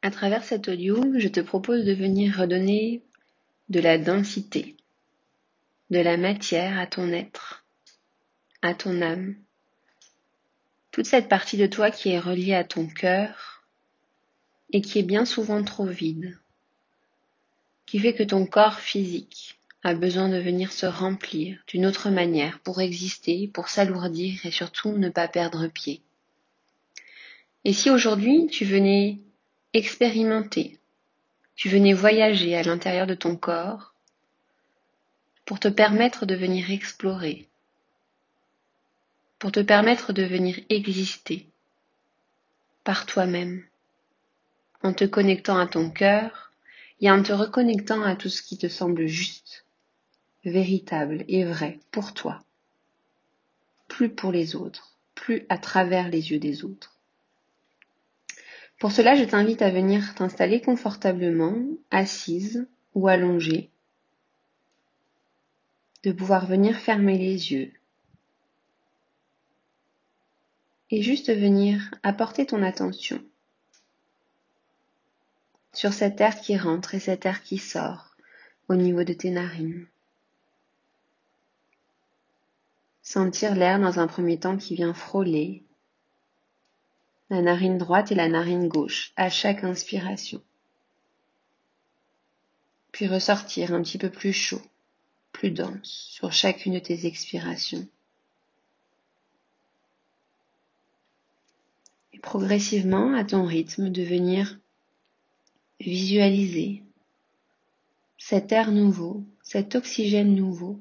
À 0.00 0.12
travers 0.12 0.44
cet 0.44 0.68
audio, 0.68 1.02
je 1.18 1.26
te 1.26 1.40
propose 1.40 1.84
de 1.84 1.92
venir 1.92 2.36
redonner 2.38 3.02
de 3.68 3.80
la 3.80 3.98
densité, 3.98 4.76
de 5.90 5.98
la 5.98 6.16
matière 6.16 6.78
à 6.78 6.86
ton 6.86 7.12
être, 7.12 7.64
à 8.62 8.74
ton 8.74 9.02
âme, 9.02 9.34
toute 10.92 11.06
cette 11.06 11.28
partie 11.28 11.56
de 11.56 11.66
toi 11.66 11.90
qui 11.90 12.10
est 12.10 12.20
reliée 12.20 12.54
à 12.54 12.62
ton 12.62 12.86
cœur 12.86 13.64
et 14.72 14.82
qui 14.82 15.00
est 15.00 15.02
bien 15.04 15.24
souvent 15.24 15.64
trop 15.64 15.86
vide, 15.86 16.38
qui 17.84 17.98
fait 17.98 18.14
que 18.14 18.22
ton 18.22 18.46
corps 18.46 18.78
physique 18.78 19.58
a 19.82 19.94
besoin 19.94 20.28
de 20.28 20.38
venir 20.38 20.70
se 20.70 20.86
remplir 20.86 21.58
d'une 21.66 21.86
autre 21.86 22.08
manière 22.10 22.60
pour 22.60 22.80
exister, 22.80 23.50
pour 23.52 23.68
s'alourdir 23.68 24.46
et 24.46 24.52
surtout 24.52 24.92
ne 24.92 25.08
pas 25.08 25.26
perdre 25.26 25.66
pied. 25.66 26.02
Et 27.64 27.72
si 27.72 27.90
aujourd'hui 27.90 28.46
tu 28.46 28.64
venais 28.64 29.18
expérimenter, 29.74 30.78
tu 31.54 31.68
venais 31.68 31.92
voyager 31.92 32.56
à 32.56 32.62
l'intérieur 32.62 33.06
de 33.06 33.14
ton 33.14 33.36
corps 33.36 33.94
pour 35.44 35.60
te 35.60 35.68
permettre 35.68 36.24
de 36.24 36.34
venir 36.34 36.70
explorer, 36.70 37.48
pour 39.38 39.52
te 39.52 39.60
permettre 39.60 40.12
de 40.12 40.22
venir 40.22 40.58
exister 40.70 41.46
par 42.82 43.04
toi-même, 43.04 43.62
en 44.82 44.94
te 44.94 45.04
connectant 45.04 45.58
à 45.58 45.66
ton 45.66 45.90
cœur 45.90 46.52
et 47.02 47.10
en 47.10 47.22
te 47.22 47.32
reconnectant 47.32 48.02
à 48.02 48.16
tout 48.16 48.30
ce 48.30 48.42
qui 48.42 48.56
te 48.56 48.68
semble 48.68 49.06
juste, 49.06 49.66
véritable 50.44 51.24
et 51.28 51.44
vrai 51.44 51.78
pour 51.90 52.14
toi, 52.14 52.42
plus 53.86 54.08
pour 54.08 54.32
les 54.32 54.56
autres, 54.56 54.96
plus 55.14 55.44
à 55.50 55.58
travers 55.58 56.08
les 56.08 56.30
yeux 56.30 56.38
des 56.38 56.64
autres. 56.64 56.97
Pour 58.78 58.92
cela, 58.92 59.16
je 59.16 59.24
t'invite 59.24 59.60
à 59.60 59.70
venir 59.70 60.14
t'installer 60.14 60.60
confortablement, 60.60 61.56
assise 61.90 62.68
ou 62.94 63.08
allongée, 63.08 63.70
de 66.04 66.12
pouvoir 66.12 66.46
venir 66.46 66.76
fermer 66.76 67.18
les 67.18 67.52
yeux 67.52 67.72
et 70.90 71.02
juste 71.02 71.34
venir 71.34 71.90
apporter 72.02 72.46
ton 72.46 72.62
attention 72.62 73.22
sur 75.72 75.92
cet 75.92 76.20
air 76.20 76.40
qui 76.40 76.56
rentre 76.56 76.94
et 76.94 77.00
cet 77.00 77.26
air 77.26 77.42
qui 77.42 77.58
sort 77.58 78.16
au 78.68 78.74
niveau 78.74 79.02
de 79.02 79.12
tes 79.12 79.30
narines. 79.30 79.86
Sentir 83.02 83.54
l'air 83.54 83.80
dans 83.80 83.98
un 83.98 84.06
premier 84.06 84.38
temps 84.38 84.56
qui 84.56 84.76
vient 84.76 84.94
frôler 84.94 85.64
la 87.30 87.42
narine 87.42 87.78
droite 87.78 88.10
et 88.12 88.14
la 88.14 88.28
narine 88.28 88.68
gauche 88.68 89.12
à 89.16 89.28
chaque 89.30 89.64
inspiration. 89.64 90.42
Puis 92.92 93.06
ressortir 93.06 93.72
un 93.72 93.82
petit 93.82 93.98
peu 93.98 94.10
plus 94.10 94.32
chaud, 94.32 94.62
plus 95.32 95.50
dense 95.50 96.08
sur 96.10 96.32
chacune 96.32 96.74
de 96.74 96.78
tes 96.78 97.06
expirations. 97.06 97.86
Et 102.12 102.18
progressivement, 102.18 103.14
à 103.14 103.24
ton 103.24 103.44
rythme, 103.44 103.90
de 103.90 104.02
venir 104.02 104.58
visualiser 105.80 106.82
cet 108.16 108.50
air 108.50 108.72
nouveau, 108.72 109.22
cet 109.42 109.76
oxygène 109.76 110.34
nouveau 110.34 110.80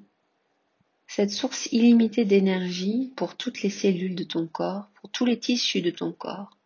cette 1.08 1.32
source 1.32 1.68
illimitée 1.72 2.26
d'énergie 2.26 3.12
pour 3.16 3.36
toutes 3.36 3.62
les 3.62 3.70
cellules 3.70 4.16
de 4.16 4.24
ton 4.24 4.46
corps, 4.46 4.90
pour 4.96 5.10
tous 5.10 5.26
les 5.26 5.40
tissus 5.40 5.82
de 5.82 5.90
ton 5.90 6.12
corps, 6.12 6.58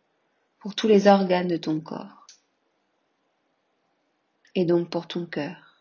pour 0.58 0.74
tous 0.74 0.88
les 0.88 1.06
organes 1.06 1.48
de 1.48 1.56
ton 1.56 1.80
corps, 1.80 2.26
et 4.54 4.64
donc 4.64 4.90
pour 4.90 5.06
ton 5.06 5.26
cœur, 5.26 5.80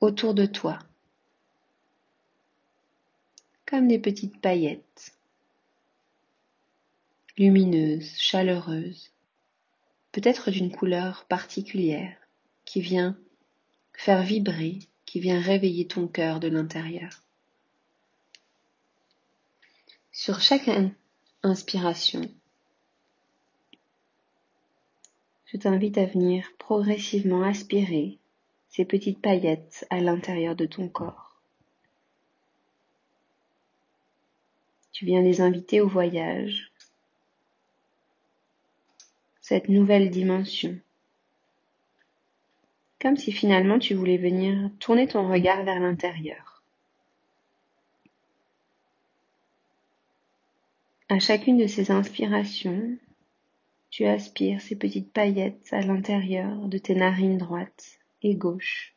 autour 0.00 0.34
de 0.34 0.46
toi, 0.46 0.78
comme 3.66 3.86
des 3.88 3.98
petites 3.98 4.40
paillettes, 4.40 5.14
lumineuses, 7.36 8.16
chaleureuses, 8.16 9.12
peut-être 10.12 10.50
d'une 10.50 10.72
couleur 10.72 11.26
particulière, 11.26 12.16
qui 12.64 12.80
vient 12.80 13.16
faire 13.92 14.22
vibrer, 14.22 14.78
qui 15.04 15.20
vient 15.20 15.40
réveiller 15.40 15.86
ton 15.86 16.08
cœur 16.08 16.40
de 16.40 16.48
l'intérieur. 16.48 17.25
Sur 20.18 20.40
chaque 20.40 20.70
inspiration, 21.42 22.22
je 25.44 25.58
t'invite 25.58 25.98
à 25.98 26.06
venir 26.06 26.48
progressivement 26.58 27.42
aspirer 27.42 28.18
ces 28.70 28.86
petites 28.86 29.20
paillettes 29.20 29.86
à 29.90 30.00
l'intérieur 30.00 30.56
de 30.56 30.64
ton 30.64 30.88
corps. 30.88 31.38
Tu 34.92 35.04
viens 35.04 35.20
les 35.20 35.42
inviter 35.42 35.82
au 35.82 35.86
voyage, 35.86 36.72
cette 39.42 39.68
nouvelle 39.68 40.08
dimension. 40.08 40.80
Comme 43.02 43.18
si 43.18 43.32
finalement 43.32 43.78
tu 43.78 43.92
voulais 43.92 44.16
venir 44.16 44.70
tourner 44.80 45.08
ton 45.08 45.28
regard 45.28 45.62
vers 45.64 45.78
l'intérieur. 45.78 46.45
À 51.08 51.20
chacune 51.20 51.56
de 51.56 51.68
ces 51.68 51.92
inspirations, 51.92 52.98
tu 53.90 54.06
aspires 54.06 54.60
ces 54.60 54.74
petites 54.74 55.12
paillettes 55.12 55.68
à 55.70 55.80
l'intérieur 55.80 56.66
de 56.66 56.78
tes 56.78 56.96
narines 56.96 57.38
droites 57.38 58.00
et 58.24 58.34
gauches. 58.34 58.92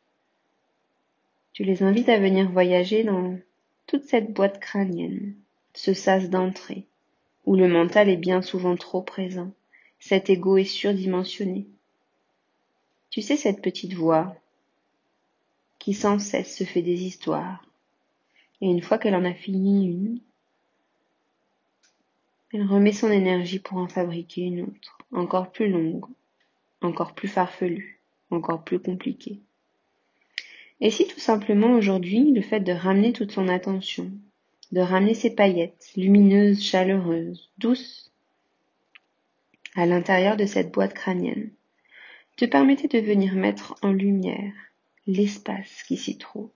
Tu 1.52 1.62
les 1.62 1.84
invites 1.84 2.08
à 2.08 2.18
venir 2.18 2.50
voyager 2.50 3.04
dans 3.04 3.38
toute 3.86 4.06
cette 4.06 4.32
boîte 4.32 4.58
crânienne, 4.58 5.36
ce 5.72 5.94
sas 5.94 6.28
d'entrée, 6.28 6.84
où 7.46 7.54
le 7.54 7.68
mental 7.68 8.08
est 8.08 8.16
bien 8.16 8.42
souvent 8.42 8.74
trop 8.74 9.02
présent, 9.02 9.52
cet 10.00 10.30
ego 10.30 10.56
est 10.56 10.64
surdimensionné. 10.64 11.68
Tu 13.10 13.22
sais 13.22 13.36
cette 13.36 13.62
petite 13.62 13.94
voix 13.94 14.34
qui 15.78 15.94
sans 15.94 16.18
cesse 16.18 16.56
se 16.56 16.64
fait 16.64 16.82
des 16.82 17.04
histoires, 17.04 17.64
et 18.60 18.66
une 18.66 18.82
fois 18.82 18.98
qu'elle 18.98 19.14
en 19.14 19.24
a 19.24 19.32
fini 19.32 19.86
une, 19.86 20.20
elle 22.52 22.66
remet 22.66 22.92
son 22.92 23.10
énergie 23.10 23.60
pour 23.60 23.78
en 23.78 23.86
fabriquer 23.86 24.42
une 24.42 24.62
autre, 24.62 24.98
encore 25.12 25.52
plus 25.52 25.70
longue, 25.70 26.04
encore 26.80 27.14
plus 27.14 27.28
farfelue, 27.28 28.00
encore 28.30 28.64
plus 28.64 28.80
compliquée. 28.80 29.40
Et 30.80 30.90
si 30.90 31.06
tout 31.06 31.20
simplement 31.20 31.72
aujourd'hui, 31.72 32.32
le 32.32 32.42
fait 32.42 32.60
de 32.60 32.72
ramener 32.72 33.12
toute 33.12 33.32
son 33.32 33.48
attention, 33.48 34.10
de 34.72 34.80
ramener 34.80 35.14
ses 35.14 35.30
paillettes, 35.34 35.92
lumineuses, 35.96 36.62
chaleureuses, 36.62 37.50
douces, 37.58 38.10
à 39.76 39.86
l'intérieur 39.86 40.36
de 40.36 40.46
cette 40.46 40.72
boîte 40.72 40.94
crânienne, 40.94 41.50
te 42.36 42.44
permettait 42.46 42.88
de 42.88 43.04
venir 43.06 43.34
mettre 43.34 43.76
en 43.82 43.92
lumière 43.92 44.52
l'espace 45.06 45.82
qui 45.84 45.96
s'y 45.96 46.18
trouve. 46.18 46.50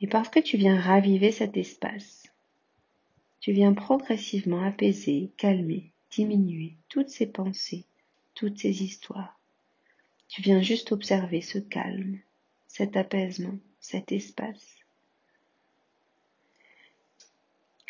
Et 0.00 0.06
parce 0.06 0.28
que 0.28 0.40
tu 0.40 0.56
viens 0.56 0.78
raviver 0.78 1.32
cet 1.32 1.56
espace, 1.56 2.27
tu 3.48 3.54
viens 3.54 3.72
progressivement 3.72 4.62
apaiser, 4.62 5.30
calmer, 5.38 5.90
diminuer 6.10 6.76
toutes 6.90 7.08
ces 7.08 7.26
pensées, 7.26 7.86
toutes 8.34 8.58
ces 8.58 8.82
histoires. 8.82 9.40
Tu 10.28 10.42
viens 10.42 10.60
juste 10.60 10.92
observer 10.92 11.40
ce 11.40 11.58
calme, 11.58 12.18
cet 12.66 12.94
apaisement, 12.94 13.58
cet 13.80 14.12
espace. 14.12 14.76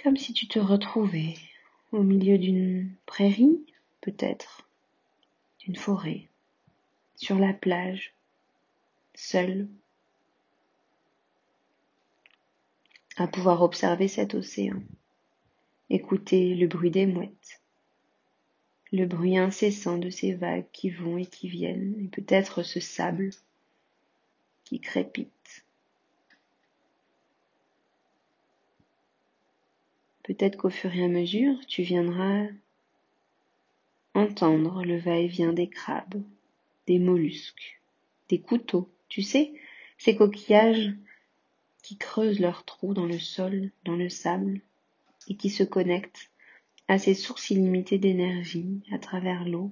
Comme 0.00 0.16
si 0.16 0.32
tu 0.32 0.46
te 0.46 0.60
retrouvais 0.60 1.34
au 1.90 2.04
milieu 2.04 2.38
d'une 2.38 2.94
prairie, 3.04 3.66
peut-être, 4.00 4.68
d'une 5.58 5.74
forêt, 5.74 6.28
sur 7.16 7.36
la 7.36 7.52
plage, 7.52 8.14
seul, 9.16 9.66
à 13.16 13.26
pouvoir 13.26 13.62
observer 13.62 14.06
cet 14.06 14.36
océan. 14.36 14.80
Écoutez 15.90 16.54
le 16.54 16.66
bruit 16.66 16.90
des 16.90 17.06
mouettes, 17.06 17.62
le 18.92 19.06
bruit 19.06 19.38
incessant 19.38 19.96
de 19.96 20.10
ces 20.10 20.34
vagues 20.34 20.66
qui 20.72 20.90
vont 20.90 21.16
et 21.16 21.24
qui 21.24 21.48
viennent, 21.48 21.94
et 21.98 22.08
peut-être 22.08 22.62
ce 22.62 22.78
sable 22.78 23.30
qui 24.64 24.80
crépite. 24.80 25.64
Peut-être 30.24 30.58
qu'au 30.58 30.68
fur 30.68 30.94
et 30.94 31.04
à 31.04 31.08
mesure, 31.08 31.58
tu 31.66 31.82
viendras 31.82 32.48
entendre 34.12 34.84
le 34.84 34.98
va-et-vient 34.98 35.54
des 35.54 35.70
crabes, 35.70 36.22
des 36.86 36.98
mollusques, 36.98 37.80
des 38.28 38.40
couteaux, 38.40 38.90
tu 39.08 39.22
sais, 39.22 39.54
ces 39.96 40.16
coquillages 40.16 40.92
qui 41.82 41.96
creusent 41.96 42.40
leurs 42.40 42.66
trous 42.66 42.92
dans 42.92 43.06
le 43.06 43.18
sol, 43.18 43.70
dans 43.84 43.96
le 43.96 44.10
sable, 44.10 44.60
et 45.28 45.36
qui 45.36 45.50
se 45.50 45.62
connectent 45.62 46.30
à 46.88 46.98
ces 46.98 47.14
sources 47.14 47.50
illimitées 47.50 47.98
d'énergie 47.98 48.80
à 48.92 48.98
travers 48.98 49.44
l'eau, 49.44 49.70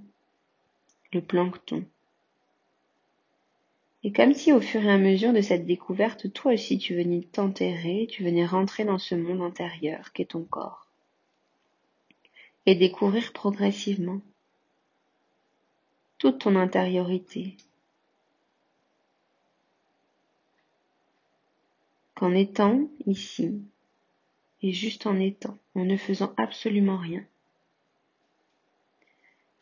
le 1.12 1.22
plancton. 1.22 1.84
Et 4.04 4.12
comme 4.12 4.34
si 4.34 4.52
au 4.52 4.60
fur 4.60 4.84
et 4.84 4.92
à 4.92 4.98
mesure 4.98 5.32
de 5.32 5.40
cette 5.40 5.66
découverte, 5.66 6.32
toi 6.32 6.52
aussi 6.52 6.78
tu 6.78 6.94
venais 6.94 7.22
t'enterrer, 7.22 8.06
tu 8.10 8.22
venais 8.22 8.46
rentrer 8.46 8.84
dans 8.84 8.98
ce 8.98 9.14
monde 9.14 9.42
intérieur 9.42 10.12
qu'est 10.12 10.26
ton 10.26 10.44
corps. 10.44 10.86
Et 12.66 12.74
découvrir 12.74 13.32
progressivement 13.32 14.20
toute 16.18 16.40
ton 16.40 16.56
intériorité. 16.56 17.56
Qu'en 22.14 22.32
étant 22.32 22.88
ici, 23.06 23.60
et 24.66 24.72
juste 24.72 25.06
en 25.06 25.20
étant, 25.20 25.56
en 25.76 25.84
ne 25.84 25.96
faisant 25.96 26.34
absolument 26.36 26.96
rien, 26.96 27.24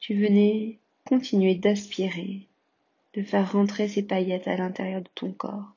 tu 0.00 0.14
venais 0.14 0.78
continuer 1.04 1.54
d'aspirer, 1.54 2.48
de 3.12 3.22
faire 3.22 3.52
rentrer 3.52 3.86
ces 3.86 4.02
paillettes 4.02 4.48
à 4.48 4.56
l'intérieur 4.56 5.02
de 5.02 5.10
ton 5.14 5.32
corps, 5.32 5.74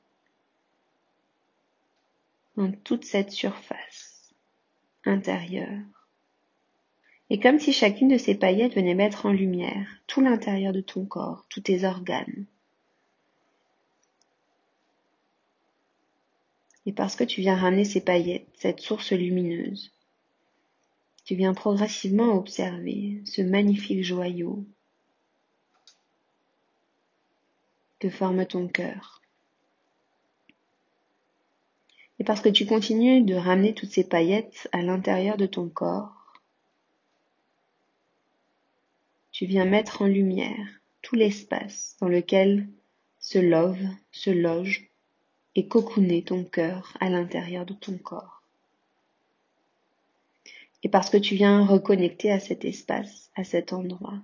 dans 2.56 2.72
toute 2.72 3.04
cette 3.04 3.30
surface 3.30 4.32
intérieure. 5.04 5.84
Et 7.28 7.38
comme 7.38 7.58
si 7.58 7.74
chacune 7.74 8.08
de 8.08 8.16
ces 8.16 8.34
paillettes 8.34 8.76
venait 8.76 8.94
mettre 8.94 9.26
en 9.26 9.32
lumière 9.32 9.86
tout 10.06 10.22
l'intérieur 10.22 10.72
de 10.72 10.80
ton 10.80 11.04
corps, 11.04 11.44
tous 11.50 11.60
tes 11.60 11.84
organes. 11.84 12.46
Et 16.88 16.92
parce 16.92 17.16
que 17.16 17.24
tu 17.24 17.42
viens 17.42 17.54
ramener 17.54 17.84
ces 17.84 18.00
paillettes, 18.00 18.48
cette 18.54 18.80
source 18.80 19.12
lumineuse, 19.12 19.92
tu 21.26 21.34
viens 21.34 21.52
progressivement 21.52 22.32
observer 22.32 23.20
ce 23.26 23.42
magnifique 23.42 24.02
joyau 24.02 24.64
que 27.98 28.08
forme 28.08 28.46
ton 28.46 28.68
cœur. 28.68 29.20
Et 32.20 32.24
parce 32.24 32.40
que 32.40 32.48
tu 32.48 32.64
continues 32.64 33.22
de 33.22 33.34
ramener 33.34 33.74
toutes 33.74 33.92
ces 33.92 34.08
paillettes 34.08 34.66
à 34.72 34.80
l'intérieur 34.80 35.36
de 35.36 35.44
ton 35.44 35.68
corps, 35.68 36.40
tu 39.30 39.44
viens 39.44 39.66
mettre 39.66 40.00
en 40.00 40.06
lumière 40.06 40.80
tout 41.02 41.16
l'espace 41.16 41.98
dans 42.00 42.08
lequel 42.08 42.66
se 43.18 43.38
love, 43.38 43.86
se 44.10 44.30
loge 44.30 44.87
et 45.54 45.68
cocooner 45.68 46.22
ton 46.22 46.44
cœur 46.44 46.96
à 47.00 47.08
l'intérieur 47.08 47.66
de 47.66 47.74
ton 47.74 47.98
corps. 47.98 48.42
Et 50.82 50.88
parce 50.88 51.10
que 51.10 51.16
tu 51.16 51.34
viens 51.34 51.64
reconnecter 51.66 52.30
à 52.30 52.38
cet 52.38 52.64
espace, 52.64 53.30
à 53.34 53.44
cet 53.44 53.72
endroit, 53.72 54.18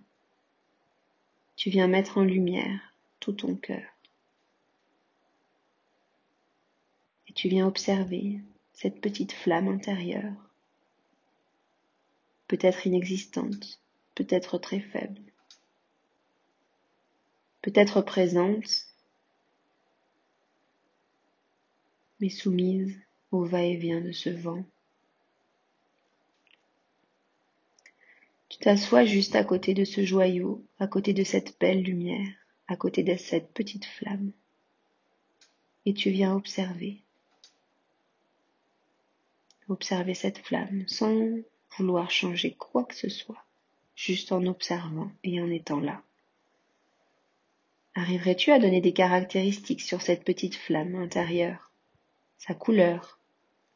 tu 1.56 1.70
viens 1.70 1.88
mettre 1.88 2.18
en 2.18 2.22
lumière 2.22 2.94
tout 3.20 3.32
ton 3.32 3.56
cœur. 3.56 3.82
Et 7.28 7.32
tu 7.32 7.48
viens 7.48 7.66
observer 7.66 8.40
cette 8.72 9.00
petite 9.00 9.32
flamme 9.32 9.68
intérieure, 9.68 10.34
peut-être 12.48 12.86
inexistante, 12.86 13.80
peut-être 14.14 14.58
très 14.58 14.80
faible, 14.80 15.20
peut-être 17.62 18.02
présente, 18.02 18.86
mais 22.24 22.30
soumise 22.30 22.96
au 23.32 23.44
va-et-vient 23.44 24.00
de 24.00 24.12
ce 24.12 24.30
vent. 24.30 24.64
Tu 28.48 28.56
t'assois 28.56 29.04
juste 29.04 29.36
à 29.36 29.44
côté 29.44 29.74
de 29.74 29.84
ce 29.84 30.06
joyau, 30.06 30.64
à 30.78 30.86
côté 30.86 31.12
de 31.12 31.22
cette 31.22 31.60
belle 31.60 31.82
lumière 31.82 32.26
à 32.66 32.76
côté 32.76 33.02
de 33.02 33.14
cette 33.14 33.52
petite 33.52 33.84
flamme 33.84 34.32
et 35.84 35.92
tu 35.92 36.08
viens 36.08 36.34
observer. 36.34 37.02
Observer 39.68 40.14
cette 40.14 40.38
flamme 40.38 40.88
sans 40.88 41.28
vouloir 41.76 42.10
changer 42.10 42.54
quoi 42.54 42.84
que 42.84 42.94
ce 42.94 43.10
soit, 43.10 43.44
juste 43.94 44.32
en 44.32 44.46
observant 44.46 45.10
et 45.24 45.42
en 45.42 45.50
étant 45.50 45.80
là. 45.80 46.02
Arriverais-tu 47.94 48.50
à 48.50 48.58
donner 48.58 48.80
des 48.80 48.94
caractéristiques 48.94 49.82
sur 49.82 50.00
cette 50.00 50.24
petite 50.24 50.54
flamme 50.54 50.94
intérieure, 50.94 51.73
sa 52.46 52.52
couleur, 52.52 53.18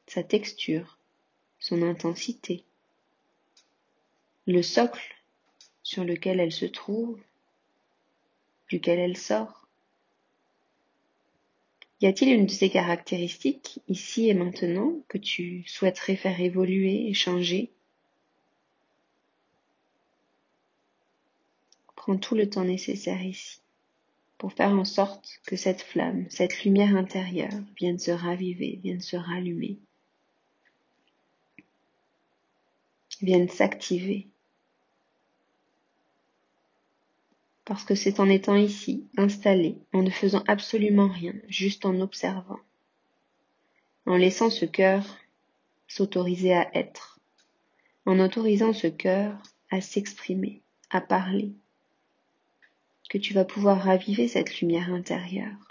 sa 0.07 0.23
texture, 0.23 0.99
son 1.59 1.81
intensité, 1.81 2.65
le 4.47 4.63
socle 4.63 5.17
sur 5.83 6.05
lequel 6.05 6.39
elle 6.39 6.53
se 6.53 6.67
trouve, 6.67 7.19
duquel 8.69 8.99
elle 8.99 9.17
sort. 9.17 9.67
Y 12.03 12.09
a-t-il 12.09 12.31
une 12.31 12.45
de 12.45 12.51
ces 12.51 12.69
caractéristiques, 12.69 13.81
ici 13.89 14.29
et 14.29 14.35
maintenant, 14.35 15.01
que 15.09 15.17
tu 15.17 15.65
souhaiterais 15.67 16.17
faire 16.17 16.39
évoluer 16.39 17.09
et 17.09 17.15
changer? 17.15 17.73
Prends 21.97 22.19
tout 22.19 22.35
le 22.35 22.51
temps 22.51 22.65
nécessaire 22.65 23.23
ici 23.23 23.61
pour 24.39 24.53
faire 24.53 24.71
en 24.71 24.85
sorte 24.85 25.41
que 25.47 25.57
cette 25.57 25.83
flamme, 25.83 26.27
cette 26.31 26.65
lumière 26.65 26.97
intérieure 26.97 27.61
vienne 27.77 27.99
se 27.99 28.13
raviver, 28.13 28.79
vienne 28.83 29.01
se 29.01 29.17
rallumer, 29.17 29.79
vienne 33.21 33.49
s'activer. 33.49 34.29
Parce 37.65 37.85
que 37.85 37.97
c'est 37.97 38.21
en 38.21 38.31
étant 38.31 38.55
ici, 38.55 39.07
installé, 39.19 39.77
en 39.93 40.03
ne 40.03 40.11
faisant 40.11 40.45
absolument 40.47 41.09
rien, 41.09 41.35
juste 41.49 41.85
en 41.85 42.01
observant, 42.01 42.61
en 44.07 44.17
laissant 44.17 44.51
ce 44.51 44.65
cœur 44.65 45.05
s'autoriser 45.89 46.55
à 46.55 46.71
être, 46.75 47.19
en 48.07 48.21
autorisant 48.21 48.73
ce 48.73 48.87
cœur 48.87 49.37
à 49.71 49.81
s'exprimer, 49.81 50.63
à 50.91 51.01
parler, 51.01 51.53
que 53.09 53.19
tu 53.19 53.35
vas 53.35 53.45
pouvoir 53.45 53.83
raviver 53.83 54.29
cette 54.29 54.61
lumière 54.61 54.93
intérieure, 54.93 55.69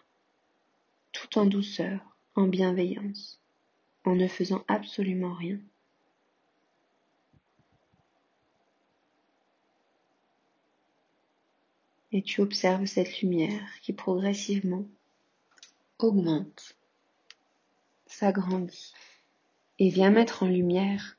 tout 1.12 1.38
en 1.38 1.46
douceur, 1.46 2.00
en 2.36 2.48
bienveillance, 2.48 3.40
en 4.06 4.16
ne 4.16 4.28
faisant 4.28 4.64
absolument 4.68 5.34
rien. 5.34 5.60
et 12.12 12.22
tu 12.22 12.42
observes 12.42 12.86
cette 12.86 13.22
lumière 13.22 13.80
qui 13.82 13.94
progressivement 13.94 14.86
augmente, 16.00 16.76
s'agrandit 18.06 18.94
et 19.80 19.90
vient 19.90 20.10
mettre 20.10 20.44
en 20.44 20.48
lumière 20.48 21.18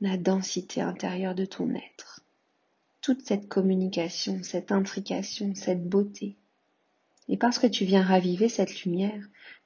la 0.00 0.16
densité 0.16 0.80
intérieure 0.80 1.34
de 1.34 1.44
ton 1.44 1.74
être, 1.74 2.20
toute 3.08 3.26
cette 3.26 3.48
communication, 3.48 4.42
cette 4.42 4.70
intrication, 4.70 5.54
cette 5.54 5.88
beauté. 5.88 6.36
Et 7.30 7.38
parce 7.38 7.58
que 7.58 7.66
tu 7.66 7.86
viens 7.86 8.02
raviver 8.02 8.50
cette 8.50 8.82
lumière, 8.82 9.24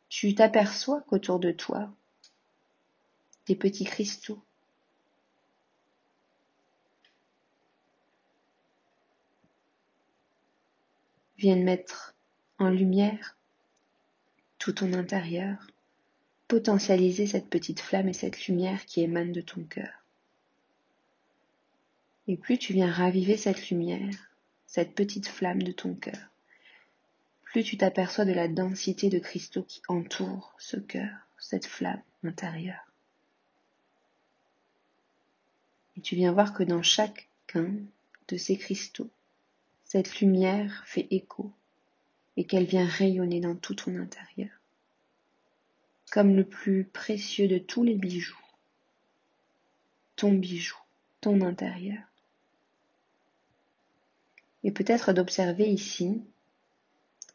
tu 0.09 0.33
t'aperçois 0.37 1.01
qu'autour 1.09 1.41
de 1.41 1.51
toi, 1.51 1.93
des 3.49 3.57
petits 3.57 3.83
cristaux, 3.83 4.41
viennent 11.37 11.65
mettre 11.65 12.15
en 12.61 12.69
lumière 12.69 13.37
tout 14.61 14.71
ton 14.71 14.93
intérieur, 14.93 15.67
potentialiser 16.47 17.27
cette 17.27 17.51
petite 17.51 17.81
flamme 17.81 18.09
et 18.09 18.13
cette 18.13 18.47
lumière 18.47 18.87
qui 18.87 19.01
émane 19.01 19.33
de 19.33 19.41
ton 19.41 19.65
cœur. 19.65 20.02
Et 22.29 22.37
plus 22.37 22.59
tu 22.59 22.73
viens 22.73 22.91
raviver 22.91 23.37
cette 23.37 23.71
lumière, 23.71 24.15
cette 24.67 24.95
petite 24.95 25.27
flamme 25.27 25.63
de 25.63 25.73
ton 25.73 25.95
cœur, 25.95 26.29
plus 27.43 27.65
tu 27.65 27.77
t'aperçois 27.77 28.25
de 28.25 28.33
la 28.33 28.49
densité 28.49 29.11
de 29.11 29.19
cristaux 29.19 29.65
qui 29.65 29.83
entoure 29.89 30.55
ce 30.59 30.79
cœur, 30.79 31.11
cette 31.39 31.67
flamme 31.67 32.01
intérieure. 32.25 32.87
Et 35.97 36.01
tu 36.01 36.15
viens 36.15 36.33
voir 36.33 36.55
que 36.55 36.63
dans 36.63 36.83
chacun 36.83 37.75
de 38.29 38.37
ces 38.39 38.57
cristaux, 38.57 39.11
cette 39.85 40.21
lumière 40.21 40.83
fait 40.87 41.09
écho 41.11 41.53
et 42.39 42.45
qu'elle 42.45 42.65
vient 42.65 42.87
rayonner 42.87 43.41
dans 43.41 43.57
tout 43.57 43.75
ton 43.75 43.97
intérieur, 43.97 44.51
comme 46.11 46.35
le 46.35 46.45
plus 46.45 46.85
précieux 46.85 47.49
de 47.49 47.59
tous 47.59 47.83
les 47.83 47.97
bijoux, 47.97 48.39
ton 50.17 50.33
bijou, 50.33 50.79
ton 51.21 51.43
intérieur. 51.43 52.12
Et 54.65 54.71
peut-être 54.71 55.13
d'observer 55.13 55.69
ici 55.69 56.23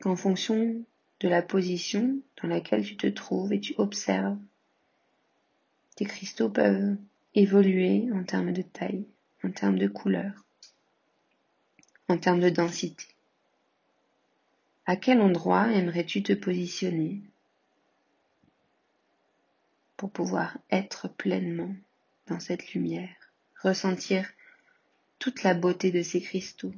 qu'en 0.01 0.15
fonction 0.15 0.84
de 1.19 1.27
la 1.27 1.41
position 1.41 2.19
dans 2.41 2.48
laquelle 2.48 2.86
tu 2.86 2.96
te 2.96 3.07
trouves 3.07 3.53
et 3.53 3.60
tu 3.60 3.74
observes, 3.77 4.38
tes 5.96 6.05
cristaux 6.05 6.50
peuvent 6.50 6.96
évoluer 7.34 8.07
en 8.13 8.24
termes 8.24 8.53
de 8.53 8.62
taille, 8.62 9.05
en 9.43 9.51
termes 9.51 9.79
de 9.79 9.88
couleur 9.88 10.46
en 12.10 12.17
termes 12.17 12.39
de 12.39 12.50
densité. 12.50 13.05
À 14.86 14.96
quel 14.96 15.19
endroit 15.19 15.72
aimerais-tu 15.74 16.24
te 16.24 16.34
positionner 16.34 17.22
pour 19.98 20.12
pouvoir 20.12 20.57
être 20.72 21.10
pleinement 21.10 21.75
dans 22.27 22.39
cette 22.39 22.74
lumière, 22.74 23.15
ressentir 23.62 24.29
toute 25.19 25.43
la 25.43 25.53
beauté 25.53 25.91
de 25.91 26.01
ces 26.01 26.22
cristaux? 26.22 26.74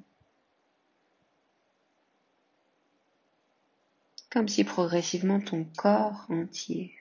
Comme 4.30 4.48
si 4.48 4.64
progressivement 4.64 5.40
ton 5.40 5.64
corps 5.78 6.26
entier 6.30 6.96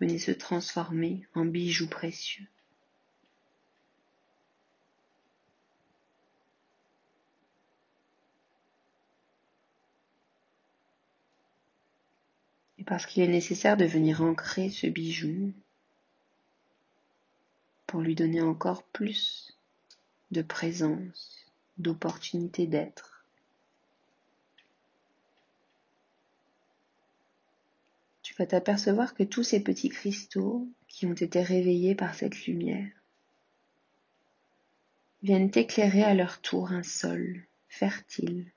venait 0.00 0.18
se 0.18 0.30
transformer 0.30 1.26
en 1.34 1.44
bijoux 1.44 1.88
précieux. 1.88 2.46
Et 12.78 12.84
parce 12.84 13.06
qu'il 13.06 13.22
est 13.22 13.28
nécessaire 13.28 13.76
de 13.76 13.84
venir 13.84 14.22
ancrer 14.22 14.70
ce 14.70 14.86
bijou 14.86 15.52
pour 17.86 18.00
lui 18.00 18.14
donner 18.14 18.42
encore 18.42 18.82
plus 18.82 19.56
de 20.30 20.42
présence, 20.42 21.46
d'opportunité 21.78 22.66
d'être. 22.66 23.13
Tu 28.34 28.42
vas 28.42 28.46
t'apercevoir 28.46 29.14
que 29.14 29.22
tous 29.22 29.44
ces 29.44 29.62
petits 29.62 29.90
cristaux 29.90 30.68
qui 30.88 31.06
ont 31.06 31.14
été 31.14 31.40
réveillés 31.40 31.94
par 31.94 32.16
cette 32.16 32.46
lumière 32.46 32.90
viennent 35.22 35.52
éclairer 35.54 36.02
à 36.02 36.14
leur 36.14 36.40
tour 36.40 36.72
un 36.72 36.82
sol 36.82 37.44
fertile. 37.68 38.50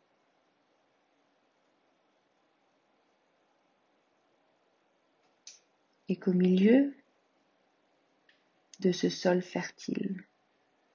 Et 6.09 6.15
qu'au 6.15 6.33
milieu 6.33 6.95
de 8.79 8.91
ce 8.91 9.09
sol 9.09 9.43
fertile, 9.43 10.23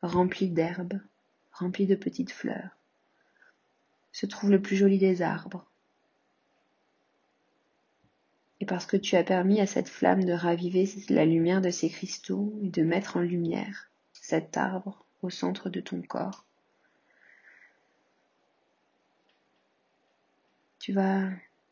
rempli 0.03 0.49
d'herbes, 0.49 1.01
rempli 1.53 1.87
de 1.87 1.95
petites 1.95 2.33
fleurs, 2.33 2.77
se 4.11 4.27
trouve 4.27 4.51
le 4.51 4.61
plus 4.61 4.75
joli 4.75 4.99
des 4.99 5.23
arbres, 5.23 5.71
et 8.63 8.65
parce 8.65 8.87
que 8.87 8.97
tu 8.97 9.17
as 9.17 9.25
permis 9.25 9.61
à 9.61 9.67
cette 9.67 9.89
flamme 9.89 10.25
de 10.25 10.33
raviver 10.33 10.89
la 11.09 11.25
lumière 11.25 11.61
de 11.61 11.71
ces 11.71 11.91
cristaux 11.91 12.57
et 12.63 12.69
de 12.69 12.85
mettre 12.85 13.17
en 13.17 13.21
lumière 13.21 13.91
cet 14.13 14.57
arbre 14.57 15.05
au 15.21 15.31
centre 15.31 15.69
de 15.69 15.81
ton 15.81 16.01
corps. 16.01 16.47
Tu 20.79 20.93
vas 20.93 21.29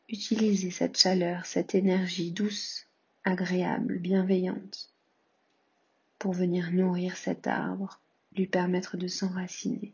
utiliser 0.09 0.69
cette 0.69 0.97
chaleur, 0.97 1.45
cette 1.45 1.75
énergie 1.75 2.31
douce, 2.31 2.87
agréable, 3.23 3.97
bienveillante 3.99 4.91
pour 6.19 6.33
venir 6.33 6.73
nourrir 6.73 7.15
cet 7.15 7.47
arbre, 7.47 8.01
lui 8.35 8.47
permettre 8.47 8.97
de 8.97 9.07
s'enraciner 9.07 9.93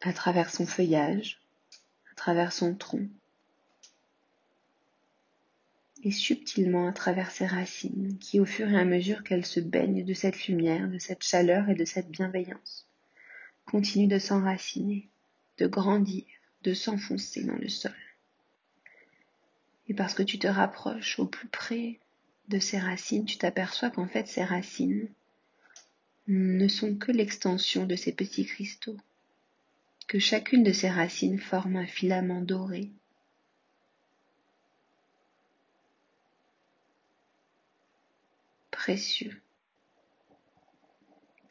à 0.00 0.12
travers 0.12 0.50
son 0.50 0.66
feuillage, 0.66 1.40
à 2.10 2.16
travers 2.16 2.52
son 2.52 2.74
tronc, 2.74 3.06
et 6.04 6.10
subtilement 6.10 6.86
à 6.88 6.92
travers 6.92 7.30
ses 7.30 7.46
racines, 7.46 8.16
qui 8.18 8.40
au 8.40 8.44
fur 8.44 8.68
et 8.68 8.78
à 8.78 8.84
mesure 8.84 9.24
qu'elles 9.24 9.46
se 9.46 9.60
baignent 9.60 10.04
de 10.04 10.14
cette 10.14 10.46
lumière, 10.46 10.88
de 10.88 10.98
cette 10.98 11.22
chaleur 11.22 11.68
et 11.68 11.74
de 11.74 11.84
cette 11.84 12.10
bienveillance, 12.10 12.86
continuent 13.66 14.08
de 14.08 14.18
s'enraciner, 14.18 15.08
de 15.58 15.66
grandir, 15.66 16.24
de 16.62 16.74
s'enfoncer 16.74 17.44
dans 17.44 17.56
le 17.56 17.68
sol. 17.68 17.94
Et 19.88 19.94
parce 19.94 20.14
que 20.14 20.22
tu 20.22 20.38
te 20.38 20.46
rapproches 20.46 21.18
au 21.18 21.26
plus 21.26 21.48
près 21.48 21.98
de 22.48 22.58
ces 22.58 22.78
racines, 22.78 23.24
tu 23.24 23.38
t'aperçois 23.38 23.90
qu'en 23.90 24.06
fait 24.06 24.28
ces 24.28 24.44
racines 24.44 25.08
ne 26.28 26.68
sont 26.68 26.94
que 26.94 27.10
l'extension 27.10 27.86
de 27.86 27.96
ces 27.96 28.12
petits 28.12 28.44
cristaux, 28.44 28.96
que 30.06 30.18
chacune 30.18 30.62
de 30.62 30.72
ces 30.72 30.90
racines 30.90 31.38
forme 31.38 31.76
un 31.76 31.86
filament 31.86 32.42
doré 32.42 32.90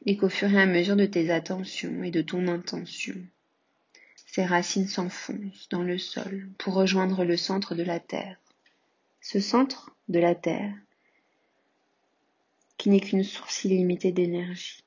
Et 0.05 0.17
qu'au 0.17 0.29
fur 0.29 0.51
et 0.51 0.61
à 0.61 0.65
mesure 0.65 0.95
de 0.95 1.05
tes 1.05 1.29
attentions 1.29 2.03
et 2.03 2.11
de 2.11 2.21
ton 2.21 2.47
intention, 2.47 3.15
ces 4.25 4.45
racines 4.45 4.87
s'enfoncent 4.87 5.69
dans 5.69 5.83
le 5.83 5.97
sol 5.97 6.49
pour 6.57 6.73
rejoindre 6.73 7.23
le 7.23 7.37
centre 7.37 7.75
de 7.75 7.83
la 7.83 7.99
Terre. 7.99 8.39
Ce 9.21 9.39
centre 9.39 9.95
de 10.09 10.19
la 10.19 10.35
Terre, 10.35 10.73
qui 12.77 12.89
n'est 12.89 13.01
qu'une 13.01 13.23
source 13.23 13.65
illimitée 13.65 14.11
d'énergie. 14.11 14.83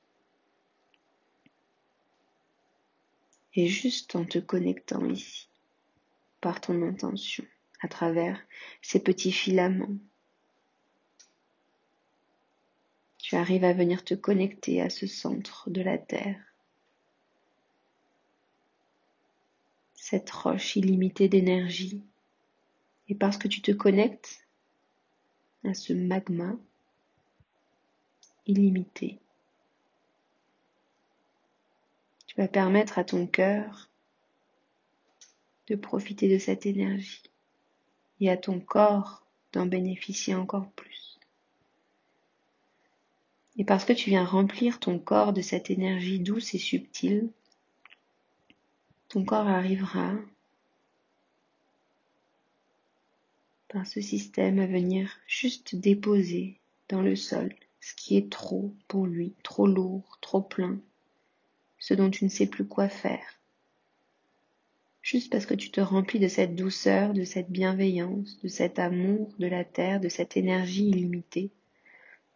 Et 3.53 3.67
juste 3.67 4.15
en 4.15 4.25
te 4.25 4.39
connectant 4.39 5.05
ici, 5.05 5.47
par 6.39 6.61
ton 6.61 6.81
intention, 6.81 7.45
à 7.81 7.87
travers 7.87 8.41
ces 8.81 8.99
petits 9.01 9.33
filaments 9.33 9.97
tu 13.31 13.37
à 13.65 13.73
venir 13.73 14.03
te 14.03 14.13
connecter 14.13 14.81
à 14.81 14.89
ce 14.89 15.07
centre 15.07 15.69
de 15.69 15.81
la 15.81 15.97
Terre. 15.97 16.41
Cette 19.95 20.29
roche 20.29 20.75
illimitée 20.75 21.29
d'énergie. 21.29 22.03
Et 23.07 23.15
parce 23.15 23.37
que 23.37 23.47
tu 23.47 23.61
te 23.61 23.71
connectes 23.71 24.45
à 25.63 25.73
ce 25.73 25.93
magma 25.93 26.57
illimité, 28.47 29.19
tu 32.27 32.35
vas 32.35 32.49
permettre 32.49 32.99
à 32.99 33.05
ton 33.05 33.27
cœur 33.27 33.89
de 35.67 35.75
profiter 35.75 36.27
de 36.27 36.37
cette 36.37 36.65
énergie 36.65 37.23
et 38.19 38.29
à 38.29 38.35
ton 38.35 38.59
corps 38.59 39.25
d'en 39.53 39.65
bénéficier 39.65 40.35
encore 40.35 40.69
plus. 40.71 40.90
Et 43.57 43.65
parce 43.65 43.85
que 43.85 43.93
tu 43.93 44.09
viens 44.09 44.23
remplir 44.23 44.79
ton 44.79 44.97
corps 44.97 45.33
de 45.33 45.41
cette 45.41 45.69
énergie 45.69 46.19
douce 46.19 46.53
et 46.53 46.57
subtile, 46.57 47.29
ton 49.09 49.25
corps 49.25 49.47
arrivera 49.47 50.13
par 53.67 53.85
ce 53.87 54.01
système 54.01 54.59
à 54.59 54.67
venir 54.67 55.19
juste 55.27 55.75
déposer 55.75 56.59
dans 56.89 57.01
le 57.01 57.15
sol 57.15 57.53
ce 57.81 57.95
qui 57.95 58.15
est 58.15 58.31
trop 58.31 58.73
pour 58.87 59.05
lui, 59.05 59.33
trop 59.43 59.67
lourd, 59.67 60.17
trop 60.21 60.41
plein, 60.41 60.79
ce 61.79 61.93
dont 61.93 62.09
tu 62.09 62.23
ne 62.23 62.29
sais 62.29 62.47
plus 62.47 62.65
quoi 62.65 62.89
faire. 62.89 63.39
Juste 65.01 65.31
parce 65.31 65.47
que 65.47 65.55
tu 65.55 65.71
te 65.71 65.81
remplis 65.81 66.19
de 66.19 66.27
cette 66.27 66.55
douceur, 66.55 67.13
de 67.13 67.23
cette 67.23 67.49
bienveillance, 67.49 68.39
de 68.41 68.47
cet 68.47 68.77
amour 68.77 69.33
de 69.39 69.47
la 69.47 69.63
terre, 69.63 69.99
de 69.99 70.09
cette 70.09 70.37
énergie 70.37 70.89
illimitée, 70.89 71.49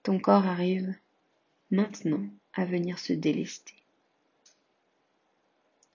ton 0.02 0.20
corps 0.20 0.48
arrive 0.48 0.96
maintenant 1.72 2.26
à 2.54 2.66
venir 2.66 3.00
se 3.00 3.14
délester. 3.14 3.76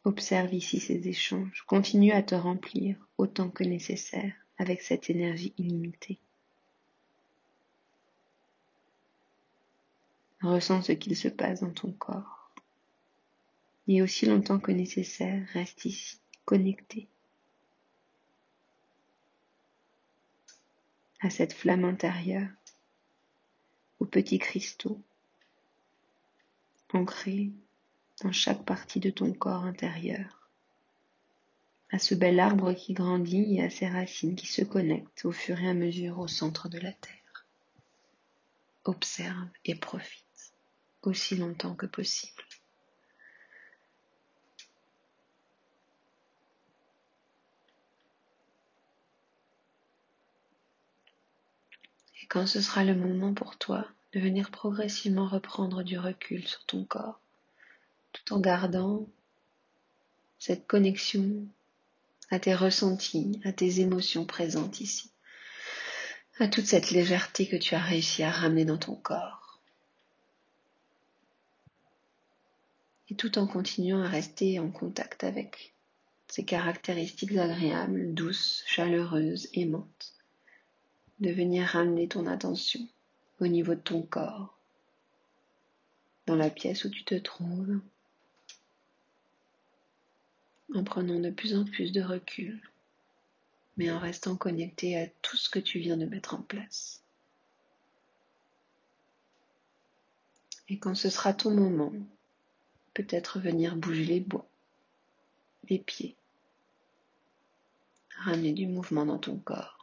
Observe 0.04 0.54
ici 0.54 0.80
ces 0.80 1.08
échanges, 1.08 1.62
continue 1.66 2.12
à 2.12 2.22
te 2.22 2.34
remplir 2.34 2.96
autant 3.18 3.50
que 3.50 3.64
nécessaire 3.64 4.32
avec 4.58 4.82
cette 4.82 5.10
énergie 5.10 5.52
illimitée. 5.58 6.18
Ressens 10.42 10.82
ce 10.82 10.92
qu'il 10.92 11.16
se 11.16 11.28
passe 11.28 11.60
dans 11.60 11.72
ton 11.72 11.92
corps. 11.92 12.50
Et 13.88 14.00
aussi 14.02 14.24
longtemps 14.24 14.58
que 14.58 14.72
nécessaire, 14.72 15.46
reste 15.52 15.84
ici, 15.84 16.18
connecté 16.44 17.08
à 21.20 21.28
cette 21.28 21.52
flamme 21.52 21.84
intérieure, 21.84 22.48
aux 23.98 24.06
petits 24.06 24.38
cristaux 24.38 25.00
ancré 26.94 27.52
dans 28.22 28.32
chaque 28.32 28.64
partie 28.64 29.00
de 29.00 29.10
ton 29.10 29.32
corps 29.32 29.64
intérieur, 29.64 30.50
à 31.90 31.98
ce 31.98 32.14
bel 32.14 32.38
arbre 32.38 32.72
qui 32.72 32.92
grandit 32.92 33.56
et 33.56 33.64
à 33.64 33.70
ses 33.70 33.88
racines 33.88 34.36
qui 34.36 34.46
se 34.46 34.62
connectent 34.62 35.24
au 35.24 35.32
fur 35.32 35.60
et 35.60 35.68
à 35.68 35.74
mesure 35.74 36.18
au 36.18 36.28
centre 36.28 36.68
de 36.68 36.78
la 36.78 36.92
Terre. 36.92 37.46
Observe 38.84 39.48
et 39.64 39.74
profite 39.74 40.24
aussi 41.02 41.36
longtemps 41.36 41.74
que 41.74 41.86
possible. 41.86 42.42
Et 52.22 52.26
quand 52.26 52.46
ce 52.46 52.60
sera 52.60 52.84
le 52.84 52.94
moment 52.94 53.34
pour 53.34 53.56
toi 53.56 53.86
de 54.12 54.20
venir 54.20 54.50
progressivement 54.50 55.26
reprendre 55.26 55.82
du 55.82 55.98
recul 55.98 56.46
sur 56.46 56.64
ton 56.64 56.84
corps, 56.84 57.20
tout 58.12 58.32
en 58.32 58.40
gardant 58.40 59.06
cette 60.38 60.66
connexion 60.66 61.46
à 62.30 62.40
tes 62.40 62.54
ressentis, 62.54 63.40
à 63.44 63.52
tes 63.52 63.80
émotions 63.80 64.24
présentes 64.24 64.80
ici, 64.80 65.10
à 66.38 66.48
toute 66.48 66.66
cette 66.66 66.90
légèreté 66.90 67.46
que 67.46 67.56
tu 67.56 67.74
as 67.74 67.80
réussi 67.80 68.22
à 68.22 68.30
ramener 68.30 68.64
dans 68.64 68.78
ton 68.78 68.94
corps. 68.96 69.60
Et 73.10 73.14
tout 73.14 73.38
en 73.38 73.46
continuant 73.46 74.02
à 74.02 74.08
rester 74.08 74.58
en 74.60 74.70
contact 74.70 75.24
avec 75.24 75.74
ces 76.28 76.44
caractéristiques 76.44 77.36
agréables, 77.36 78.14
douces, 78.14 78.62
chaleureuses, 78.66 79.48
aimantes, 79.54 80.14
de 81.18 81.30
venir 81.30 81.66
ramener 81.66 82.06
ton 82.08 82.26
attention 82.26 82.80
au 83.40 83.46
niveau 83.46 83.74
de 83.74 83.80
ton 83.80 84.02
corps, 84.02 84.56
dans 86.26 86.36
la 86.36 86.50
pièce 86.50 86.84
où 86.84 86.90
tu 86.90 87.04
te 87.04 87.14
trouves, 87.14 87.80
en 90.74 90.84
prenant 90.84 91.18
de 91.18 91.30
plus 91.30 91.56
en 91.56 91.64
plus 91.64 91.90
de 91.90 92.02
recul, 92.02 92.60
mais 93.76 93.90
en 93.90 93.98
restant 93.98 94.36
connecté 94.36 94.96
à 94.96 95.08
tout 95.22 95.36
ce 95.36 95.48
que 95.48 95.58
tu 95.58 95.78
viens 95.78 95.96
de 95.96 96.04
mettre 96.04 96.34
en 96.34 96.42
place. 96.42 97.02
Et 100.68 100.78
quand 100.78 100.94
ce 100.94 101.10
sera 101.10 101.32
ton 101.32 101.50
moment, 101.50 101.92
peut-être 102.94 103.40
venir 103.40 103.74
bouger 103.74 104.04
les 104.04 104.20
bois, 104.20 104.46
les 105.68 105.78
pieds, 105.78 106.14
ramener 108.18 108.52
du 108.52 108.66
mouvement 108.66 109.06
dans 109.06 109.18
ton 109.18 109.38
corps. 109.38 109.79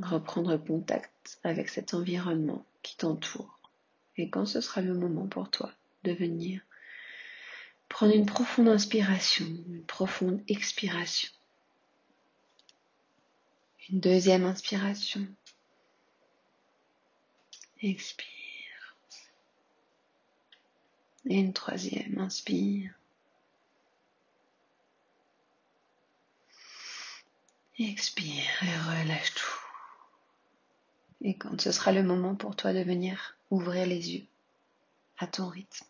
Reprendre 0.00 0.56
contact 0.58 1.38
avec 1.42 1.68
cet 1.68 1.94
environnement 1.94 2.64
qui 2.82 2.96
t'entoure. 2.96 3.58
Et 4.16 4.30
quand 4.30 4.46
ce 4.46 4.60
sera 4.60 4.80
le 4.80 4.94
moment 4.94 5.26
pour 5.26 5.50
toi 5.50 5.72
de 6.04 6.12
venir 6.12 6.60
prendre 7.88 8.14
une 8.14 8.26
profonde 8.26 8.68
inspiration, 8.68 9.46
une 9.68 9.84
profonde 9.84 10.42
expiration. 10.48 11.30
Une 13.88 14.00
deuxième 14.00 14.44
inspiration. 14.44 15.26
Expire. 17.80 18.26
Et 21.26 21.38
une 21.38 21.52
troisième, 21.52 22.18
inspire. 22.18 22.92
Expire 27.78 28.62
et 28.62 29.02
relâche 29.02 29.34
tout. 29.34 29.65
Et 31.20 31.36
quand 31.36 31.60
ce 31.60 31.72
sera 31.72 31.92
le 31.92 32.02
moment 32.02 32.34
pour 32.34 32.56
toi 32.56 32.72
de 32.72 32.80
venir 32.80 33.36
ouvrir 33.50 33.86
les 33.86 34.14
yeux 34.14 34.26
à 35.18 35.26
ton 35.26 35.48
rythme, 35.48 35.86